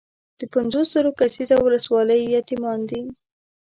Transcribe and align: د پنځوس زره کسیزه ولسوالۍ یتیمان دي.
د 0.39 0.41
پنځوس 0.53 0.87
زره 0.95 1.11
کسیزه 1.19 1.55
ولسوالۍ 1.61 2.21
یتیمان 2.37 2.79
دي. 2.89 3.01